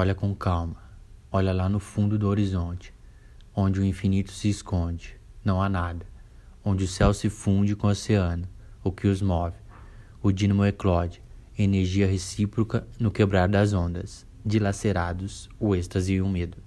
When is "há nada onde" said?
5.60-6.84